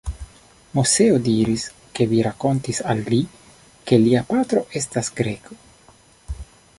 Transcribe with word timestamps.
Moseo 0.77 1.19
diris, 1.27 1.65
ke 1.99 2.07
vi 2.13 2.21
rakontis 2.27 2.79
al 2.93 3.03
li, 3.15 3.21
ke 3.91 3.99
lia 4.07 4.23
patro 4.33 4.65
estas 4.81 5.13
Greko. 5.21 5.59